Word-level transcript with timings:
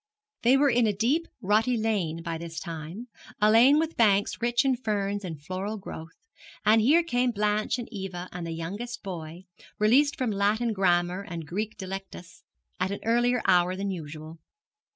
They 0.41 0.57
were 0.57 0.71
in 0.71 0.87
a 0.87 0.93
deep, 0.97 1.27
rutty 1.43 1.77
lane 1.77 2.23
by 2.23 2.39
this 2.39 2.59
time, 2.59 3.07
a 3.39 3.51
lane 3.51 3.77
with 3.77 3.97
banks 3.97 4.41
rich 4.41 4.65
in 4.65 4.75
ferns 4.75 5.23
and 5.23 5.39
floral 5.39 5.77
growth, 5.77 6.27
and 6.65 6.81
here 6.81 7.03
came 7.03 7.29
Blanche 7.29 7.77
and 7.77 7.87
Eva 7.91 8.27
and 8.31 8.47
the 8.47 8.51
youngest 8.51 9.03
boy, 9.03 9.43
released 9.77 10.15
from 10.17 10.31
Latin 10.31 10.73
grammar 10.73 11.21
and 11.21 11.45
Greek 11.45 11.77
delectus 11.77 12.41
at 12.79 12.89
an 12.89 13.01
earlier 13.05 13.43
hour 13.45 13.75
than 13.75 13.91
usual. 13.91 14.39